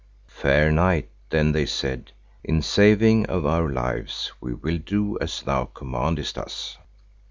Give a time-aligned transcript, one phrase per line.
[0.25, 2.11] Fair knight, then they said,
[2.43, 6.79] in saving of our lives we will do as thou commandest us.